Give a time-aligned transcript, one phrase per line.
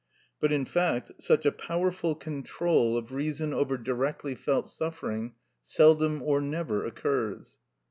[0.39, 6.41] But, in fact, such a powerful control of reason over directly felt suffering seldom or
[6.41, 7.59] never occurs.